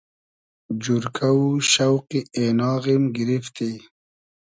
[0.81, 3.71] جورکۂ و شۆقی اېناغیم گیریفتی